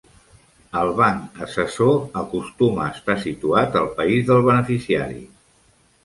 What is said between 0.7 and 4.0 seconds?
El banc assessor acostuma a estar situat al